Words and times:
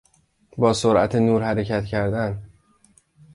با 0.57 0.73
سرعت 0.73 1.15
نور 1.15 1.43
حرکت 1.43 1.85
کردن 1.85 2.49